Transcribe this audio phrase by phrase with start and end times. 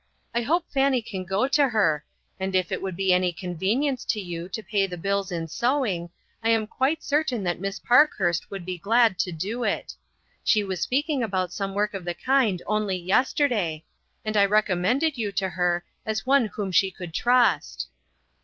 [0.33, 2.03] I hope Fanny can go to her,
[2.39, 6.09] and if it would be any convenience to you to pay the bills in sewing,
[6.41, 9.17] I am quite certain that Miss Parkhurst would be glad AN OPEN DOOR.
[9.19, 9.95] 57 to do it.
[10.43, 13.83] She was speaking about some work of the kind only yesterday,
[14.25, 17.87] and I rec ommended you to her as one whom she could trust."